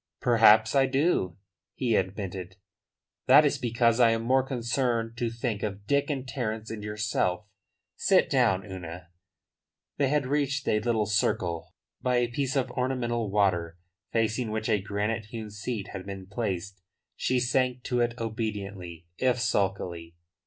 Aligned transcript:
"Perhaps 0.19 0.73
I 0.73 0.87
do," 0.87 1.37
he 1.75 1.93
admitted. 1.95 2.55
"That 3.27 3.45
is 3.45 3.59
because 3.59 3.99
I 3.99 4.09
am 4.09 4.23
more 4.23 4.41
concerned 4.41 5.15
to 5.17 5.29
think 5.29 5.61
of 5.61 5.85
Dick 5.85 6.09
and 6.09 6.27
Terence 6.27 6.71
and 6.71 6.83
yourself. 6.83 7.45
Sit 7.97 8.27
down, 8.27 8.65
Una." 8.65 9.09
They 9.97 10.07
had 10.07 10.25
reached 10.25 10.67
a 10.67 10.79
little 10.79 11.05
circle 11.05 11.75
by 12.01 12.15
a 12.15 12.27
piece 12.31 12.55
of 12.55 12.71
ornamental 12.71 13.29
water, 13.29 13.77
facing 14.11 14.49
which 14.49 14.69
a 14.69 14.81
granite 14.81 15.25
hewn 15.25 15.51
seat 15.51 15.89
had 15.89 16.07
been 16.07 16.25
placed. 16.25 16.81
She 17.15 17.39
sank 17.39 17.83
to 17.83 17.99
it 17.99 18.15
obediently, 18.17 19.05
if 19.19 19.39
sulkily. 19.39 20.15